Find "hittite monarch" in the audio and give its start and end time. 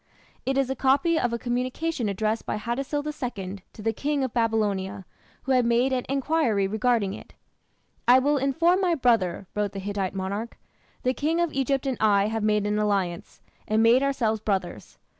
9.79-10.57